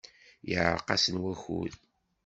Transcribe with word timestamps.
Yeɛreq-asen 0.49 1.17
wakud. 1.23 1.73